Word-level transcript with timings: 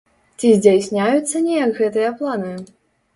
Ці 0.39 0.47
здзяйсняюцца 0.53 1.41
неяк 1.47 1.77
гэтыя 1.81 2.09
планы? 2.23 2.55